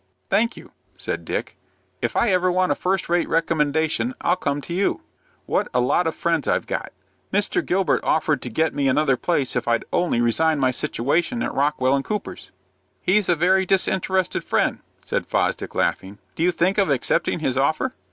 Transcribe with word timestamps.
"Thank 0.29 0.57
you," 0.57 0.71
said 0.95 1.25
Dick; 1.25 1.57
"if 2.01 2.15
I 2.15 2.29
ever 2.31 2.51
want 2.51 2.71
a 2.71 2.75
first 2.75 3.07
rate 3.07 3.29
recommendation 3.29 4.15
I'll 4.19 4.35
come 4.35 4.59
to 4.61 4.73
you. 4.73 5.01
What 5.45 5.67
a 5.75 5.79
lot 5.79 6.07
of 6.07 6.15
friends 6.15 6.47
I've 6.47 6.65
got! 6.65 6.91
Mr. 7.31 7.63
Gilbert 7.63 8.03
offered 8.03 8.41
to 8.41 8.49
get 8.49 8.73
me 8.73 8.87
another 8.87 9.15
place 9.15 9.55
if 9.55 9.67
I'd 9.67 9.85
only 9.93 10.19
resign 10.19 10.57
my 10.59 10.71
situation 10.71 11.43
at 11.43 11.53
Rockwell 11.53 12.01
& 12.01 12.01
Cooper's." 12.01 12.49
"He's 12.99 13.29
a 13.29 13.35
very 13.35 13.63
disinterested 13.63 14.43
friend," 14.43 14.79
said 15.05 15.27
Fosdick, 15.27 15.75
laughing. 15.75 16.17
"Do 16.33 16.41
you 16.41 16.49
think 16.51 16.79
of 16.79 16.89
accepting 16.89 17.37
his 17.37 17.55
offer?" 17.55 17.93